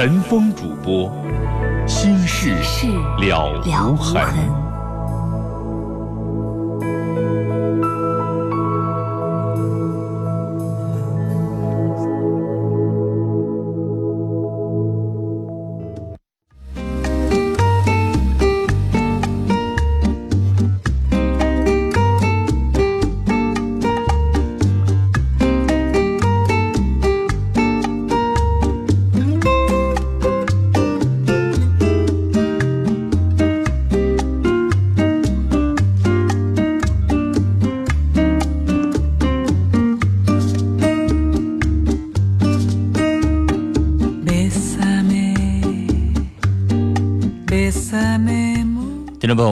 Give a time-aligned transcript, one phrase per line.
[0.00, 1.10] 陈峰主播，
[1.84, 2.54] 心事
[3.18, 3.60] 了
[3.90, 4.67] 无痕。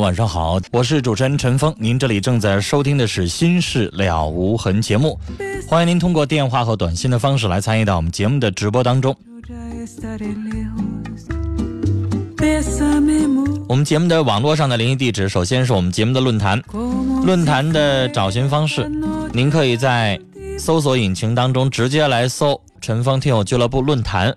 [0.06, 1.75] 晚上好，我是主持人陈峰。
[1.81, 5.19] 您这里正在收听的是《心事了无痕》节目，
[5.67, 9.17] 欢迎您通过电话和短信的方式来参与到我们节目的直播当中。
[13.67, 16.62] 我们节目的网络上的联系地址，首先是我们节目的论坛，
[17.25, 18.88] 论坛的找寻方式，
[19.33, 20.17] 您可以在
[20.56, 24.33] 搜索引擎当中直接来搜“陈峰听友俱乐部论坛”，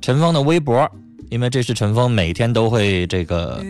[0.00, 0.88] 陈峰的微博。
[1.30, 3.62] 因为这是陈峰每天都会这个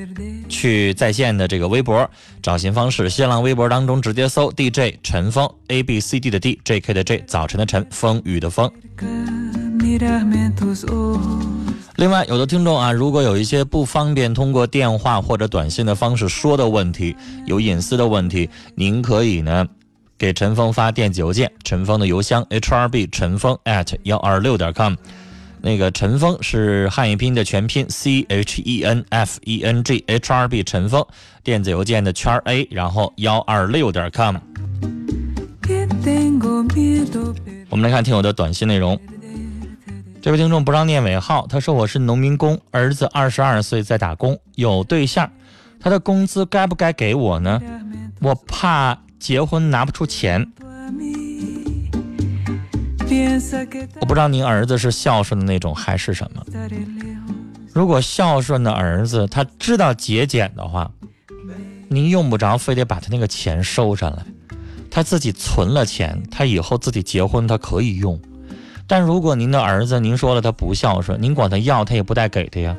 [0.49, 2.09] 去在线的这个微博
[2.43, 8.71] 找寻方式，新浪微博当中直接搜 DJ 陈峰 A B C D 的 D J K 的 J 早晨的晨风雨的风。
[11.97, 19.67] 另外，有的听众啊，如果有一些不方便通过电话或者短信的方式说的问题，有隐私的问题，您可以呢
[20.17, 24.95] 给陈峰发电子邮件，陈峰的邮箱 H R B 陈峰 at 幺二六点 com。
[25.61, 31.05] 那个陈峰是汉语拼音的全拼 C H E N F E N G H R B 陈峰，
[31.43, 34.37] 电子邮件的圈 A，然后幺二六点 com。
[37.71, 38.99] 我们来看听友的短信内容。
[40.21, 45.31] 这位听众不让念尾号，他说我是农民工，儿子二十二岁在打工，有对象，
[45.81, 47.61] 他的工资该不该给我呢？
[48.21, 50.51] 我怕结婚拿不出钱。
[54.01, 56.43] 我不知道您儿子是孝顺的那种还是什么。
[57.73, 60.91] 如果孝顺的儿子他知道节俭的话，
[61.89, 64.23] 您用不着非得把他那个钱收上来，
[64.91, 68.21] 他自己存了钱，他以后自己结婚他可以用。
[68.87, 72.77] 但如果您的儿子您说了他不孝顺，您管他要他也不带给他呀。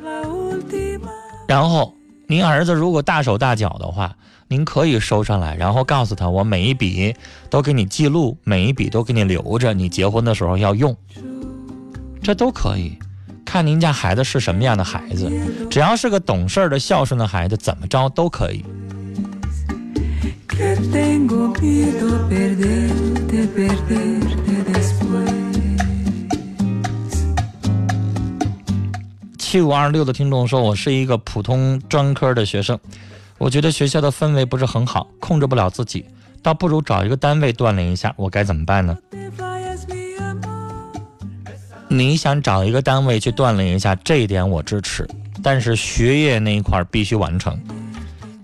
[1.48, 1.94] 然后
[2.26, 4.16] 您儿子如果大手大脚的话。
[4.52, 7.14] 您可以收上来，然后告诉他，我每一笔
[7.48, 10.96] 都给你记录，每一笔都给你留着，你结婚的时候要用，
[12.20, 12.98] 这都可以。
[13.44, 15.30] 看您家孩子是什么样的孩子，
[15.70, 18.64] 只要是个懂事的、孝顺的孩子，怎么着都可以。
[29.38, 32.76] 七五二六的听众说，我是一个普通专科的学生。
[33.40, 36.04] 我觉得学校的氛围不是很好，控制不了自己，
[36.42, 38.12] 倒不如找一个单位锻炼一下。
[38.18, 38.94] 我该怎么办呢？
[41.88, 45.08] 你想找一个单位去锻炼一下，这一点我支持。
[45.42, 47.58] 但是学业那一块必须完成。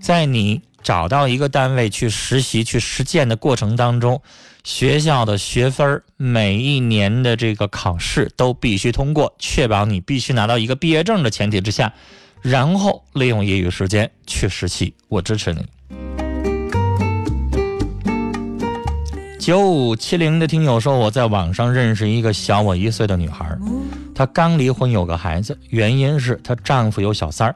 [0.01, 4.19] 在你找到一个单位去实习、去实践的过程当中，
[4.63, 11.93] 学校的学分每一年的这个考试都必须通过，确保你必须拿到一个毕业证的前提之下，
[12.41, 14.93] 然后利用业余时间去实习。
[15.07, 15.65] 我支持你。
[19.39, 23.57] 九五七零的听友说，我在网上认识一个小我一岁的女孩，
[24.13, 27.55] 她刚离婚有个孩子，原因是她丈夫有小三儿。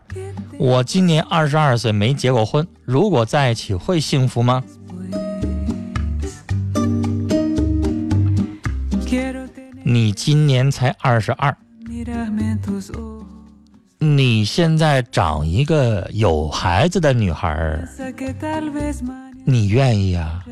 [0.57, 4.63] 我今年二十二岁，没结过婚，如果在一起会幸福吗？
[9.83, 11.53] 你今年才二十二，
[14.03, 17.87] 你现在找一个有孩子的女孩
[19.45, 20.43] 你愿意啊？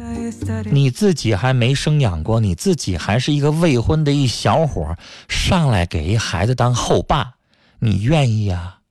[0.70, 4.96] 你自己还没生养过，你自己还是一个未婚的一小伙，
[5.28, 7.34] 上来给一孩子当后爸，
[7.80, 8.82] 你愿意啊？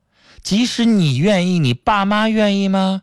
[0.42, 3.02] 即使你愿意，你爸妈愿意吗？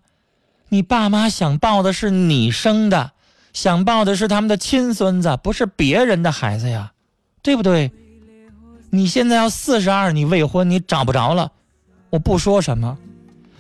[0.68, 3.14] 你爸妈想抱的是你生的，
[3.54, 6.92] 想抱的是他们的亲孙子，不是别人的孩子呀，
[7.42, 7.94] 对不对？
[8.96, 11.52] 你现在要四十二，你未婚，你找不着了，
[12.10, 12.98] 我不说什么，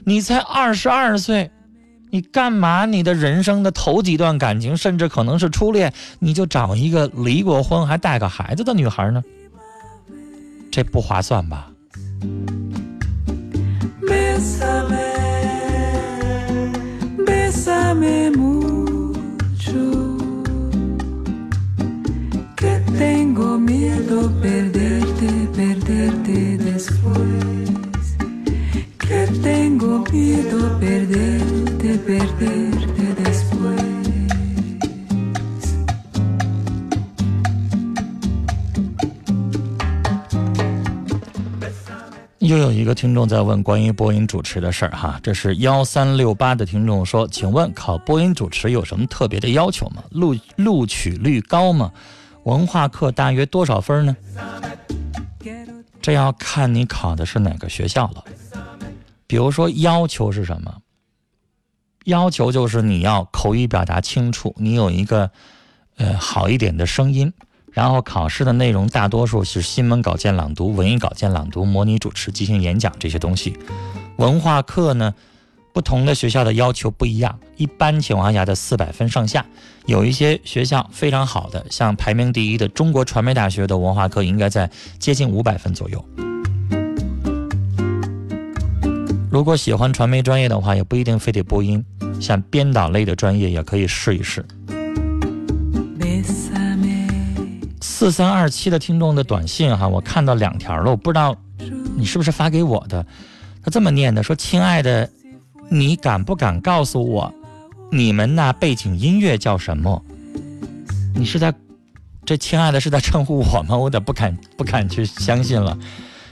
[0.06, 1.52] 你才二十二岁。
[2.10, 2.86] 你干嘛？
[2.86, 9.22] 你的人生的头几段感情，甚至可能是初恋，你就找一个离过婚还带个孩子的女孩呢？
[10.72, 11.70] 这不划算吧？
[42.40, 50.04] 又有一个听众在问关于播音主持的事儿哈，这是幺三六八的听众说，请问考播音主持有什么特别的要求吗？
[50.12, 51.90] 录录取率高吗？
[52.44, 54.16] 文化课大约多少分呢？
[56.06, 58.24] 这要看你考的是哪个学校了。
[59.26, 60.72] 比如说要求是什么？
[62.04, 65.32] 要求就是你要口语表达清楚，你有一个
[65.98, 67.34] 呃好一点的声音。
[67.72, 73.58] 然后考试的内容大多数是新闻稿件朗读、文艺稿件朗读、模拟主持、即兴演讲这些东西。
[74.18, 75.16] 文化课呢，
[75.76, 79.46] 不同的学校的要求不一样，一般情况下在四百分上下。
[79.86, 86.06] 有一些学校非常好的，像排名第一的中国传媒大学的文化课，应该在接近五百分左右。
[89.30, 91.84] 如果喜欢传媒专业的话，也不一定非得播音，
[92.22, 94.46] 像编导类的专业也可以试一试。
[97.82, 101.36] 四三二七的听众的短信哈，我看到两条了，我不知道
[101.98, 103.06] 你是不是发给我的。
[103.62, 105.10] 他这么念的，说：“亲爱的，
[105.70, 107.34] 你敢不敢告诉我，
[107.92, 110.02] 你们那背景音乐叫什么？”
[111.16, 111.54] 你是在
[112.26, 113.78] 这亲爱的是在称呼我吗？
[113.78, 115.78] 我得不敢不敢去相信了。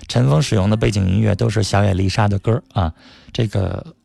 [0.07, 2.93] 陈峰使用的背景音乐都是小野丽莎的歌啊，
[3.31, 3.95] 这个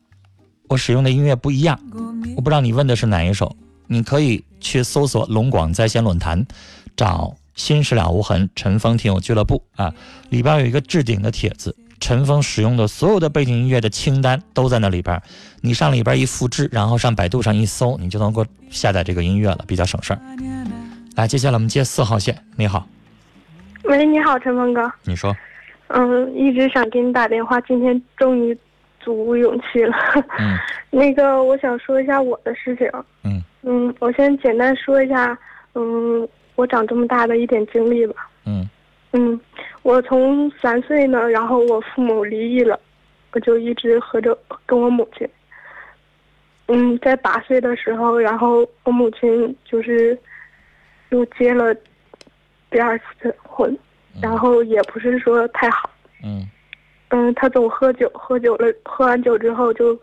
[0.67, 1.79] 我使用的音乐不一样，
[2.35, 3.55] 我不知道你问的是哪一首，
[3.87, 6.45] 你可以去搜索龙广在线论坛，
[6.95, 7.35] 找。
[7.55, 9.93] 心事了无痕，陈峰听友俱乐部啊，
[10.29, 15.21] 里边有一个置顶的帖子，陈峰使用的所有的背景音乐的清单都在那里边，
[15.61, 20.19] 你上里边一复制，然后上百度上一搜，你就能够下载这个音乐了，比较省事儿。
[21.15, 22.87] 来，接下来我们接四号线，你好。
[23.83, 24.91] 喂，你好，陈峰哥。
[25.03, 25.35] 你说。
[25.87, 28.57] 嗯，一直想给你打电话，今天终于
[28.99, 29.93] 足勇气了。
[30.37, 30.57] 嗯。
[30.91, 32.87] 那个，我想说一下我的事情。
[33.23, 33.41] 嗯。
[33.63, 35.37] 嗯，我先简单说一下，
[35.75, 36.27] 嗯。
[36.55, 38.15] 我长这么大的一点经历吧。
[38.43, 38.69] 嗯，
[39.13, 39.39] 嗯，
[39.89, 42.79] 我从三岁呢，然后我父母离异了，
[43.31, 45.27] 我就一直和着跟我母亲。
[46.67, 50.15] 嗯，在八岁的时候，然后我母亲就是
[51.09, 51.73] 又结了
[52.69, 53.75] 第二次婚，
[54.21, 55.89] 然后也不是说太好。
[56.23, 56.47] 嗯，
[57.07, 59.99] 嗯，他总喝酒，喝酒了，喝完酒之后就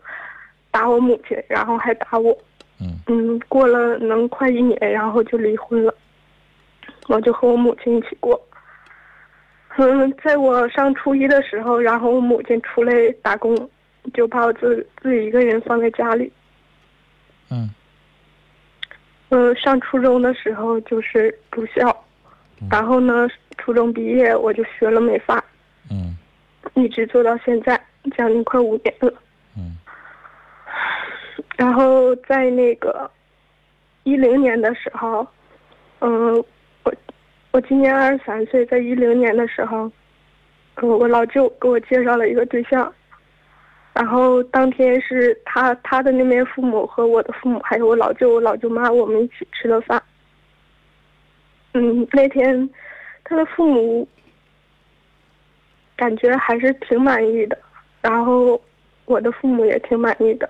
[0.69, 2.37] 打我母亲，然后还打我。
[2.81, 5.95] 嗯，嗯，过了能快一年，然后就离婚了。
[7.07, 8.37] 我就和我母亲一起过。
[9.79, 12.91] 嗯，在我上初一的时候，然后我母亲出来
[13.21, 13.55] 打工，
[14.11, 16.31] 就把我自自己一个人放在家里。
[17.51, 17.69] 嗯。
[19.29, 21.95] 嗯，上初中的时候就是住校，
[22.71, 23.27] 然后呢，
[23.59, 25.43] 初中毕业我就学了美发。
[25.91, 26.17] 嗯。
[26.73, 27.79] 一直做到现在，
[28.15, 29.13] 将近快五年了。
[29.55, 29.77] 嗯。
[31.55, 33.09] 然后在那个
[34.03, 35.27] 一零年的时候，
[35.99, 36.43] 嗯。
[36.83, 36.93] 我
[37.51, 39.91] 我今年二十三岁，在一零年的时候，
[40.75, 42.93] 呃，我老舅给我介绍了一个对象，
[43.93, 50.01] 然后当天是他他的那边父母和我的父母，还有我老舅、我老舅妈，我们一起吃了饭。
[51.73, 52.69] 嗯，那天
[53.23, 54.07] 他的父母
[55.95, 57.57] 感觉还是挺满意的，
[58.01, 58.61] 然后
[59.05, 60.47] 我的父母也挺满意的，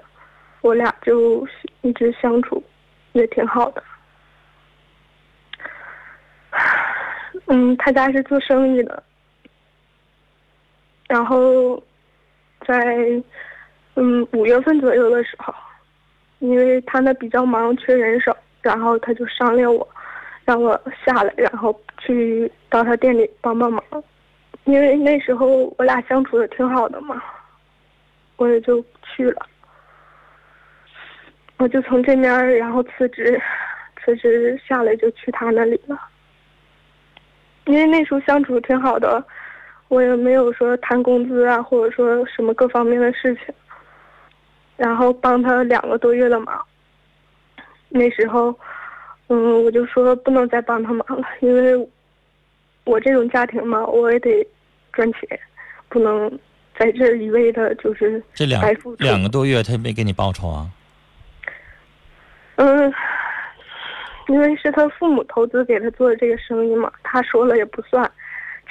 [0.61, 1.47] 我俩就
[1.83, 2.61] 一直相处
[3.13, 3.83] 也挺好的。
[7.47, 9.03] 嗯，他家是做生意的，
[11.07, 11.81] 然后。
[12.65, 12.75] 在
[13.95, 15.53] 嗯五月份左右的时候，
[16.39, 19.87] 因为他那比较忙，缺人手，然后他就商量我，
[20.43, 23.81] 让我下来，然后去到他店里帮帮忙。
[24.65, 27.23] 因为那时候我俩相处的挺好的嘛，
[28.35, 29.45] 我也就去了。
[31.57, 33.39] 我就从这边然后辞职，
[34.03, 35.97] 辞职下来就去他那里了。
[37.67, 39.23] 因为那时候相处挺好的。
[39.89, 43.55] 我也没有说谈工资啊，或者说什么各方面的事情，
[44.75, 46.61] 然后帮他两个多月的忙。
[47.87, 48.53] 那时候，
[49.27, 51.89] 嗯，我就说不能再帮他忙了，因为
[52.83, 54.45] 我这种家庭嘛，我也得
[54.91, 55.39] 赚钱，
[55.87, 56.29] 不能
[56.77, 58.61] 在这一味的就是这两
[58.99, 60.69] 两个多月他没给你报酬啊？
[62.57, 62.93] 嗯，
[64.27, 68.09] 因为是他父母投资给他做的这个生意嘛，他说了也不算。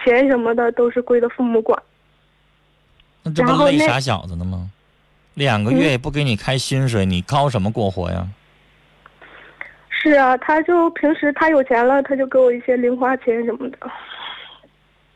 [0.05, 1.83] 钱什么的都是归他父母管，
[3.23, 4.71] 那这不累傻小子呢吗？
[5.35, 8.27] 两个月也不给你开薪水，你靠什么过活呀？
[9.89, 13.79] 是啊，他就平时他有钱了，他就给我一些零花钱什么的。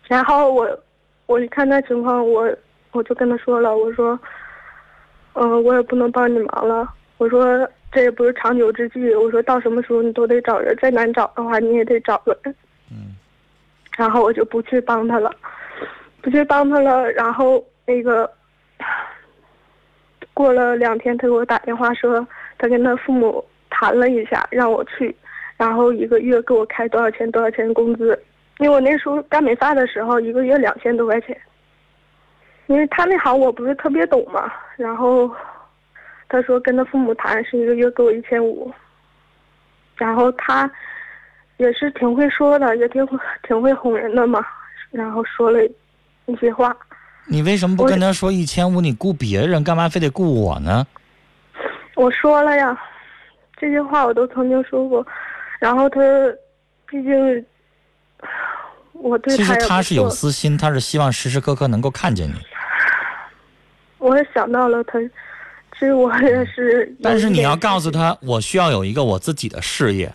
[0.08, 0.80] 然后我，
[1.26, 2.50] 我一看那情况，我
[2.92, 4.18] 我就跟他说了，我说，
[5.34, 6.92] 嗯，我也不能帮你忙了。
[7.18, 9.14] 我说这也不是长久之计。
[9.14, 12.54] 我说到什么时候你都得找人，再难找的话你也得找人。
[12.90, 13.16] 嗯。
[13.96, 15.30] 然后我就不去帮他了，
[16.22, 17.10] 不去帮他了。
[17.12, 18.30] 然后那个
[20.32, 25.14] 过了两天，他给我打电话说，他跟他父母谈了一下，让我去，
[25.56, 28.18] 然后一个月给我开多少钱多少钱工资。
[28.58, 31.38] 因为我那时候干美发的时候，一个月两千多块钱。
[32.66, 35.28] 因为他那行我不是特别懂嘛，然后
[36.30, 38.72] 他说跟他父母谈是一个月给我一千五，
[39.96, 40.70] 然后他。
[41.56, 43.06] 也是挺会说的，也挺
[43.46, 44.42] 挺会哄人的嘛。
[44.90, 45.62] 然后说了
[46.24, 46.74] 一些话。
[47.26, 48.80] 你为什么不跟他说一千五？
[48.80, 50.86] 你雇别人，干嘛非得雇我呢？
[51.96, 52.74] 我说了呀，
[53.58, 55.06] 这些话我都曾经说过。
[55.58, 56.00] 然后他，
[56.86, 57.46] 毕竟
[58.94, 62.36] 我对他其实他是有私心，他是希望时时刻刻能够看见你。
[63.98, 64.98] 我也想到了他，
[65.72, 66.94] 其实我也是。
[67.02, 70.12] 但是你要告诉他，我需要有一个我自己的事业。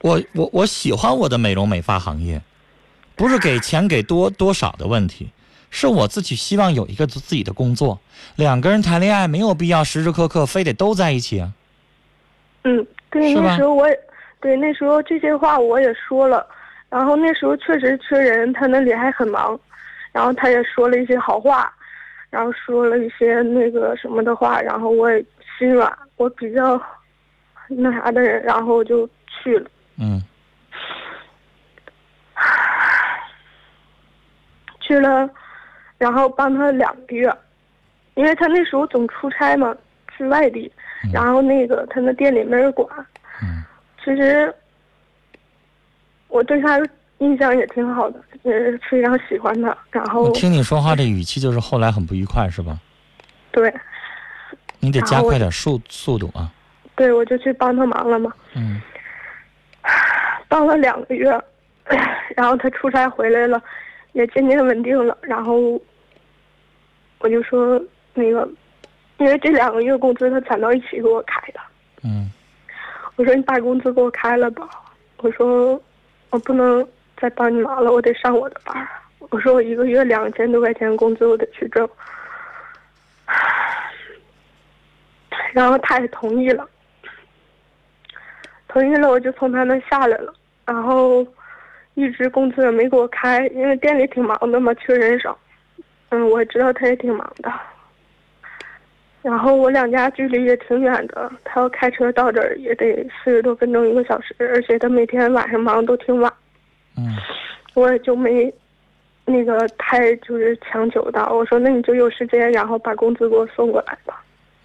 [0.00, 2.42] 我我我喜欢我的美容美发行业，
[3.14, 5.30] 不是给钱给多多少的问题，
[5.70, 8.00] 是我自己希望有一个自己的工作。
[8.34, 11.52] 两个人谈恋爱没有必要时时刻刻非得都在一起啊。
[12.64, 13.96] 嗯，对，那时候我也
[14.40, 16.44] 对那时候这些话我也说了，
[16.88, 19.58] 然后那时候确实缺人，他那里还很忙，
[20.10, 21.72] 然后他也说了一些好话，
[22.32, 25.22] 然后说了一些那个什么的话，然后我也
[25.58, 26.80] 心软，我比较
[27.68, 29.70] 那啥的人，然后我就去了。
[29.98, 30.18] 嗯，
[34.80, 35.28] 去了，
[35.98, 37.30] 然后帮他两个月，
[38.14, 39.76] 因为他那时候总出差嘛，
[40.16, 40.72] 去外地，
[41.12, 42.88] 然后那个他那店里没人管。
[43.42, 43.62] 嗯，
[44.02, 44.50] 其实
[46.28, 46.80] 我对他
[47.22, 49.76] 印象也挺好的，也是非常喜欢他。
[49.92, 52.76] 然后我听你说话这语气，就是后来很不愉快，是吧？
[53.52, 53.72] 对。
[54.80, 56.50] 你得加快点速速度啊！
[56.96, 58.32] 对，我就去帮他忙了嘛。
[58.54, 58.82] 嗯。
[60.48, 61.30] 帮了两个月，
[62.36, 63.62] 然后他出差回来了，
[64.12, 65.16] 也渐渐稳定了。
[65.22, 65.80] 然后
[67.20, 67.80] 我就说
[68.14, 68.48] 那个，
[69.18, 71.60] 因为这两个月工资他攒到一起给我开的。
[72.02, 72.32] 嗯。
[73.14, 74.68] 我说你把工资给我开了吧。
[75.18, 75.80] 我说
[76.30, 76.84] 我不能
[77.22, 78.88] 再帮你忙了，我得上我的班。
[79.30, 81.88] 我说我一个月两千多块钱工资，我得去挣。
[85.52, 86.68] 然后他也同意了，
[88.66, 90.34] 同意了，我就从他那下来了。
[90.66, 91.24] 然后，
[91.94, 95.38] 一直工资也没给我开，因为店里挺忙的嘛，缺人手。
[96.08, 97.52] 嗯，我知道他也挺忙的。
[99.22, 106.32] 然后我两家距离也挺远的，他要开车到这儿也得四十多分钟一个小时，而且他每天晚上忙都挺晚。
[106.96, 107.16] 嗯。
[107.74, 108.52] 我也就没，
[109.24, 111.24] 那个太就是强求的。
[111.32, 114.22] 我说那你就有时间，然后把工资给我送过来吧。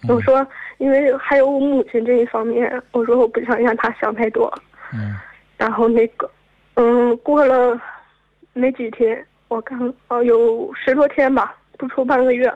[0.08, 4.52] 我说因为还有我母亲这一方面，我说我不想让他想太多。
[4.92, 5.16] 嗯。
[5.56, 6.30] 然后那个，
[6.74, 7.80] 嗯，过了
[8.52, 12.52] 没几天，我刚哦有十多天吧，不出半个月，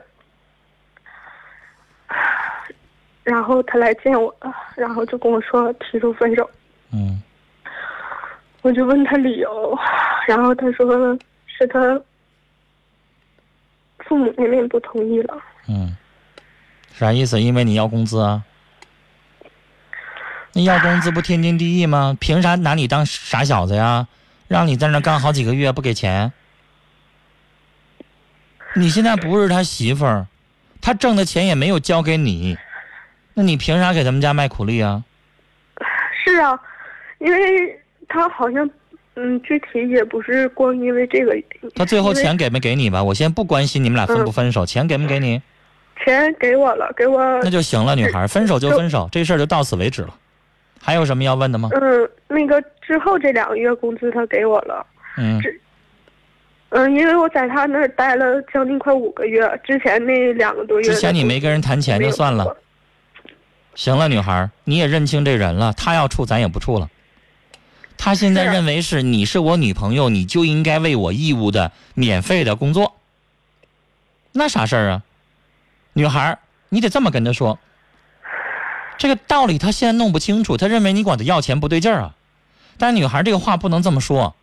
[3.23, 6.47] 然后他来见我了，然后就跟我说提出分手。
[6.93, 7.21] 嗯。
[8.63, 9.77] 我就问他理由，
[10.27, 12.01] 然后他说是他
[13.99, 15.37] 父母那边不同意了。
[15.67, 15.95] 嗯。
[16.93, 17.41] 啥意思？
[17.41, 18.43] 因为你要工资啊？
[20.53, 22.15] 那要工资不天经地义吗？
[22.19, 24.07] 凭啥拿你当傻小子呀？
[24.47, 26.31] 让你在那干好几个月不给钱？
[28.75, 30.27] 你现在不是他媳妇儿，
[30.81, 32.57] 他挣的钱也没有交给你，
[33.33, 35.03] 那你凭啥给咱们家卖苦力啊？
[36.23, 36.59] 是啊，
[37.17, 38.69] 因为他好像，
[39.15, 41.35] 嗯，具体也不是光因为这个。
[41.75, 43.03] 他最后钱给没给你吧？
[43.03, 45.41] 我先不关心你们俩分不分手，钱给没给你？
[46.03, 47.21] 钱给我了，给我。
[47.43, 50.13] 那就行了，女孩，分手就分手，这事儿就到此为止了。
[50.81, 51.69] 还有什么要问的吗？
[51.73, 54.85] 嗯，那个之后这两个月工资他给我了。
[55.17, 55.41] 嗯。
[56.69, 60.83] 嗯，因为我在他那儿待了将近快五个月，之前那两个多月。
[60.83, 62.57] 之前你没跟人谈钱就算了。
[63.75, 66.89] 行了，女孩，你也认清这人了，他要处咱也不处了。
[68.03, 72.97] 他现在认为是你是我女朋友，你就应该为我义务的、免费的工作。
[74.33, 75.03] 那啥事儿啊？
[75.93, 77.59] 女孩，你得这么跟他说。
[78.97, 82.15] 这个道理他现在弄不清楚，他认为你管他要钱不对劲儿啊。
[82.77, 84.35] 但女孩这个话不能这么说。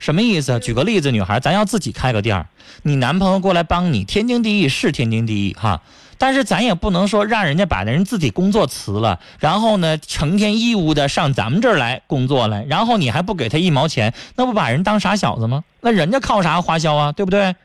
[0.00, 0.58] 什么意思？
[0.58, 2.48] 举个例子，女孩，咱要自己开个店儿，
[2.82, 5.80] 你男朋友过来帮你，天经地义是天经地义哈。
[6.20, 15.64] 但是咱也不能说让人家把人自己工作辞了，然后呢，成天义务的上咱们这儿来工作来，然后你还不给他一毛钱，那不把人当傻小子吗？
[15.80, 17.12] 那人家靠啥花销啊？
[17.12, 17.56] 对不对？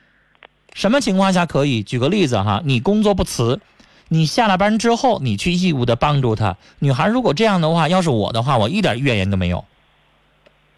[0.74, 1.84] 什么情况下可以？
[1.84, 3.60] 举个例子哈，你工作不辞，
[4.08, 6.56] 你下了班之后，你去义务的帮助他。
[6.80, 9.66] 女孩，如果这样的话，要是我的话，我一点怨言都没有，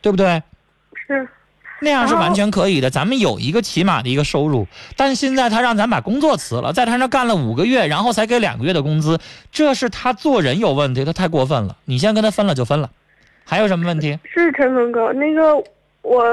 [0.01, 0.41] 对不对？
[1.07, 1.29] 是。
[1.79, 4.67] 那样是完全可以的，咱们有一个起码的一个收入。
[4.95, 9.19] 但现在他让咱把工作辞了，在他那干了五个月，然后才给两个月的工资，
[9.51, 11.77] 这是他做人有问题，他太过分了。
[11.85, 12.89] 你先跟他分了就分了，
[13.43, 14.17] 还有什么问题？
[14.23, 15.55] 是陈峰哥，那个
[16.01, 16.23] 我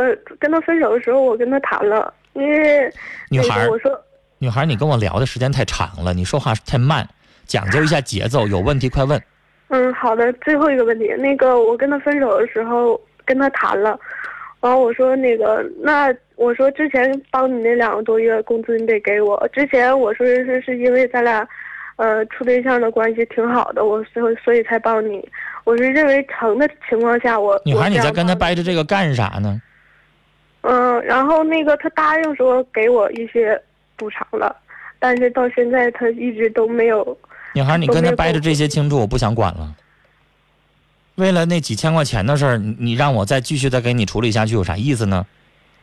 [0.41, 2.91] 跟他分手的时候，我跟他谈了，因为
[3.29, 3.93] 女孩我说
[4.39, 7.07] 女孩，你跟我聊的时间太长了，你说话太慢，
[7.47, 9.23] 讲究一下节奏，有问题快问。
[9.69, 13.99] 嗯，好的，最后一个问题，那个我跟他分手的时候跟他谈了。
[14.65, 19.47] 然后我说那个，那我说之前帮你那两个多月工资你得给我。
[19.53, 21.47] 之前我说是是因为咱俩，
[21.97, 25.23] 呃，处对象的关系挺好的，我所以所以才帮你。
[25.65, 29.61] 我是认为成的情况下，我女孩你在跟他掰着这个干啥呢？
[30.63, 33.61] 嗯，然后那个他答应说给我一些
[33.97, 34.57] 补偿了，
[34.99, 37.19] 但是到现在他一直都没有。
[37.53, 39.75] 女孩你跟他掰着这些清楚，我不想管了。
[41.17, 45.27] 为了那几千块钱的事儿，你让我再继续再给你处理下去有啥意思呢？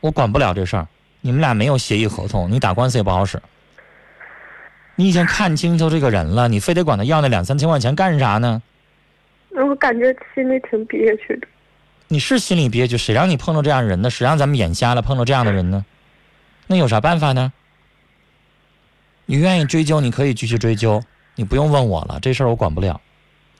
[0.01, 0.87] 我管不了这事儿，
[1.21, 3.41] 你们俩没有协议合同，你打官司也不好使。
[4.95, 8.61] 你已经看清楚这个人了，你非得管他要那两三千块钱干啥呢？
[9.49, 11.47] 那我感觉心里挺憋屈的。
[12.09, 14.09] 你是心里憋屈，谁让你碰到这样人呢？
[14.09, 15.85] 谁让咱们眼瞎了碰到这样的人呢？
[16.67, 17.53] 那有啥办法呢？
[19.25, 21.01] 你愿意追究，你可以继续追究，
[21.35, 22.99] 你不用问我了，这事儿我管不了。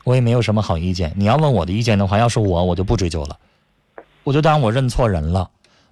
[0.04, 1.14] 我也没有什么好意见。
[1.16, 3.38] 你要问我的意见的话，要是我，我就不追究了，
[4.24, 5.50] 我就当我认错人了。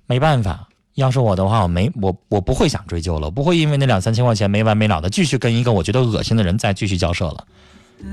[0.07, 7.45] 没办法，要是我的话，我没我我不会想追究了，不会因为那两三千块钱没完没了的继续跟一个我觉得恶心的人再继续交涉了。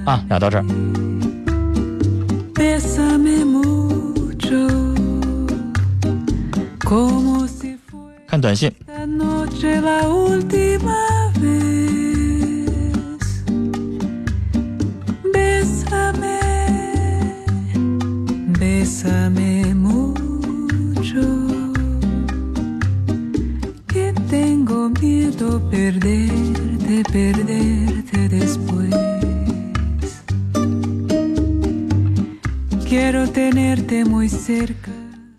[0.04, 0.64] 啊，聊到这儿。
[8.26, 8.70] 看短信。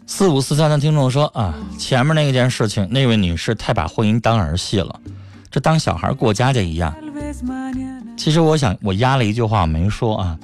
[0.06, 5.00] 四五四三的听众说啊，前面那件事情，那位女士太把婚姻当儿戏了，
[5.50, 6.94] 这当小孩过家家一样。
[8.18, 10.38] 其实我想，我压了一句话没说啊。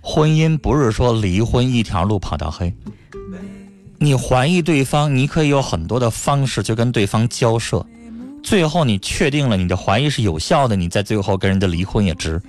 [0.00, 2.74] 婚姻不是说离婚一条路跑到黑，
[3.98, 7.86] 你怀疑对方，你可以有很多的方式去跟对方交涉，
[8.44, 12.40] 最后你确定了你的怀疑是有效的，你在最后跟人家离婚也值。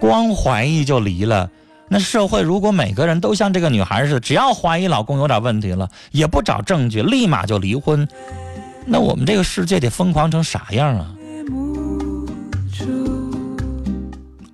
[0.00, 1.48] 光怀疑就离了，
[1.88, 8.06] 那社会如果每个人都像这个女孩似的，只要怀疑老公有点问题了，也不找证据，立马就离婚，
[8.84, 11.14] 那我们这个世界得疯狂成啥样啊？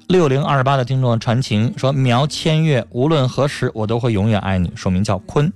[0.08, 5.50] 六零二八的听众传情说：“苗千月，无论何时，我都会永远爱你。”署名叫坤。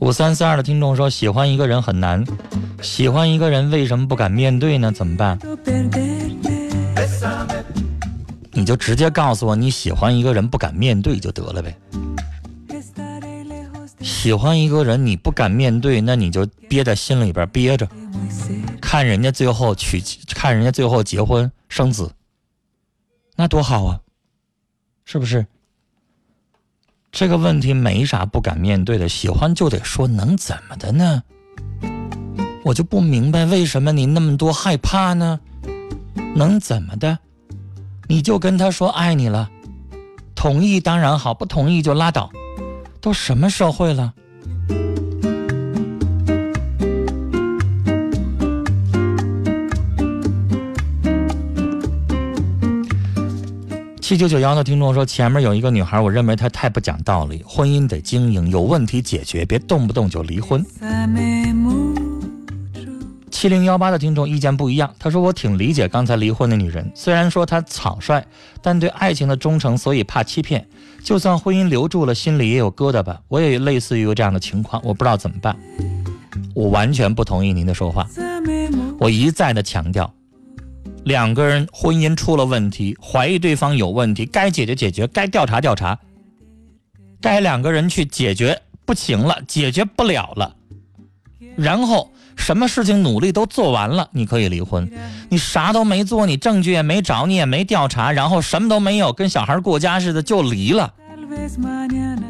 [0.00, 2.22] 五三四二的听众说：“喜欢一个人很难，
[2.82, 4.92] 喜欢一个人为什么不敢面对呢？
[4.92, 5.38] 怎么办？
[8.52, 11.74] 你就直接告诉我你喜欢一个人不敢面对就得了呗。
[14.02, 17.88] 喜欢一个人你不敢面对，那你就憋在心里边憋着，
[18.78, 20.02] 看人家最后娶，
[20.34, 22.10] 看人家最后结婚生子，
[23.40, 24.00] 那多好啊，
[25.06, 25.46] 是不是？”
[27.10, 31.22] 这个问题没啥不敢面对的，喜欢就得说，能怎么的呢？
[32.62, 35.40] 我就不明白为什么你那么多害怕呢？
[36.36, 37.18] 能怎么的？
[38.06, 39.50] 你就跟他说爱你了，
[40.34, 42.30] 同意当然好，不同意就拉倒。
[43.00, 44.12] 都什么社会了？
[54.10, 57.44] 七九九幺的听众说：“前面有一个女孩，我认为她太不讲道理。
[57.46, 60.66] 婚姻得经营，有问题解决，别动不动就离婚。”
[63.30, 68.20] 七零幺八的听众意见不一样，他说：“我挺理解刚才离婚的女人，虽然说她草率，
[68.60, 70.66] 但对爱情的忠诚，所以怕欺骗。
[71.04, 73.20] 就算婚姻留住了，心里也有疙瘩吧。
[73.28, 75.56] 我也类似于这样的情况，我不知道怎么办。
[76.52, 78.08] 我完全不同意您的说话，
[78.98, 80.12] 我一再的强调。”
[81.10, 85.98] 两个人婚姻出了问题，怀疑对方有问题，该解决解决，该调查调查，
[87.20, 90.54] 该两个人去解决，不行了，解决不了了，
[91.56, 94.88] 然后什么事情努力都做完了，你可以离婚。
[95.28, 100.94] 你啥都没做，你证据也没找，你也没调查，然后什么都没有，跟小孩过家似的就离了，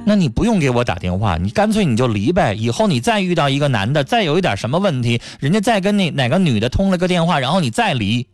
[0.07, 2.55] 那你不用给我打电话，你干脆你就离呗。
[2.55, 8.27] 以后你再遇到一个男的，再有一点什么问题，人家再跟那哪个女的通了个电话，然后你再离。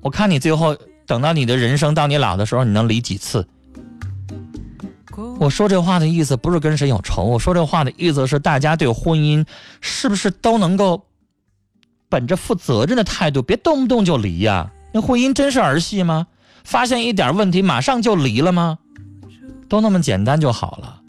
[0.00, 3.46] 我看你最后等到你的人生到你老的时候，你能离几次？
[5.38, 9.44] 我说这话的意思不是跟谁有仇，我说这话的意思是大家对婚姻
[9.80, 11.04] 是不是都能够
[12.08, 14.70] 本着负责任的态度，别动不动就离呀？
[14.92, 16.26] 那婚姻真是儿戏吗？
[16.64, 18.78] 发现一点问题马上就离了吗？
[19.68, 21.00] 都那么简单就好了。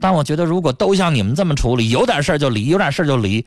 [0.00, 3.44] 但我觉得如果都像你们这么处理，有点事儿就离，有点事儿就离，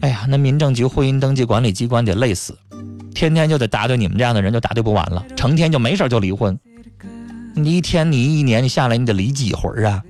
[0.00, 2.56] 哎呀，那民政局婚姻登记管理机关得累死。
[3.14, 6.58] 天天就得答对你们这样的人就答对不完了，成天就没事就离婚。
[7.54, 10.02] 你一天你一年你下来你得离几回啊？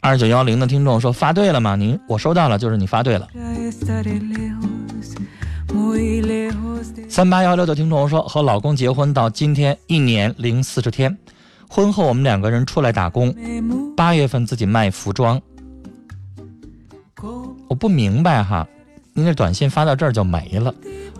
[0.00, 1.76] 二九幺零的听众说发对了吗？
[1.76, 3.28] 您我收到了，就是你发对了。
[7.08, 11.16] 三八幺六的听众说和老公结婚到今天一年零四十天，
[11.68, 13.34] 婚后我们两个人出来打工，
[13.96, 15.40] 八月份自己卖服装。
[17.72, 18.68] 我不明白哈。
[19.14, 20.74] 您这短信发到这儿就没了，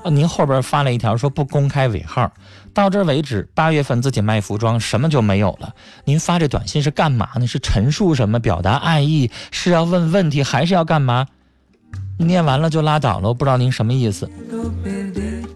[0.04, 2.30] 您后边发了一条说不公开尾号，
[2.74, 5.74] 到这儿为止，八月份自己卖服装，什么就没有了。
[6.04, 7.46] 您发这短信是干嘛呢？
[7.46, 8.38] 是陈述什么？
[8.38, 9.30] 表达爱意？
[9.50, 11.26] 是要问问题，还是要干嘛？
[12.18, 14.30] 念完了就拉倒了，我不知道您什么意思。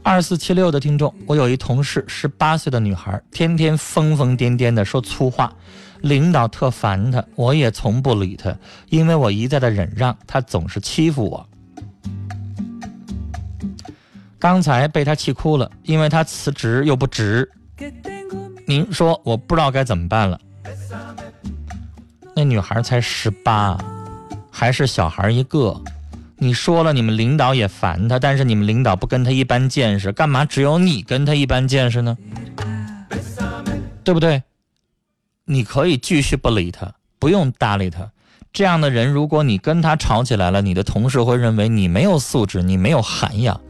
[0.03, 5.53] 二四七六的听众，我有一同事，十八岁的女孩，天天疯疯癫癫的说粗话，
[6.07, 8.57] 领导特烦他，我也从不理他，
[8.89, 11.47] 因为我一再的忍让，他总是欺负我。
[14.39, 17.51] 刚才被他气哭了，因为他辞职又不值。
[18.67, 20.39] 您说我不知道该怎么办了。
[22.35, 23.79] 那女孩才十八，
[24.51, 25.81] 还是小孩一个。
[26.39, 32.17] 你说了，你们领导也烦他，但是你们领导不跟他一般见识，干嘛只有你跟他一般见识呢？
[34.05, 34.43] 对不对？
[35.49, 38.11] 你可以继续不理他，不用搭理他。
[38.53, 43.61] 这样的人，如果你跟他吵起来了，你的同事会认为你没有素质，你没有涵养。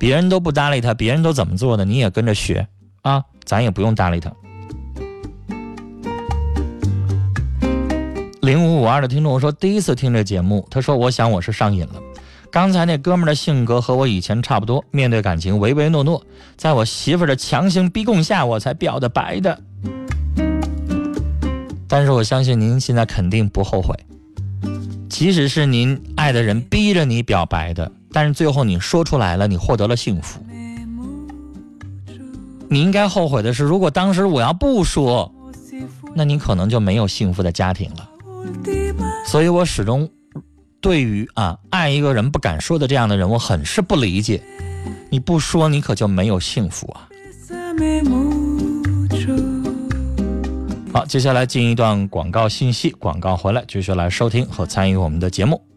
[0.00, 2.66] 别人都不搭理他，别人都怎么做的，你也跟着学
[3.02, 3.22] 啊！
[3.44, 4.32] 咱也不用搭理他。
[8.40, 12.00] 零五五二的听众说，第一次听这节目，他说：“我想我是上瘾了。
[12.50, 16.24] 刚才那哥们的性格和我以前差不多，面对感情唯唯诺诺，
[16.56, 19.60] 在我媳妇的强行逼供下，我才表的白的。
[21.88, 23.94] 但是我相信您现在肯定不后悔，
[25.08, 30.40] 即使是您爱的人逼着你表白的。”但是最后你说出来了，你获得了幸福。
[32.70, 35.30] 你应该后悔的是，如果当时我要不说，
[36.14, 38.08] 那你可能就没有幸福的家庭了。
[39.26, 40.08] 所以我始终
[40.80, 44.42] 对于啊爱一个人不敢说的这样的人，我很是不理解。
[45.10, 47.08] 你不说，你可就没有幸福啊。
[50.92, 55.67] 好，接下来进一段广告信息，广告回来继续来收听和参与我们的节目。